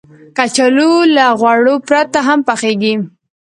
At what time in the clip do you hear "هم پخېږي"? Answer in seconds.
2.27-2.93